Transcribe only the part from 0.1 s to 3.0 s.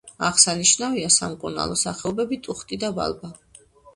აღსანიშნავია სამკურნალო სახეობები ტუხტი და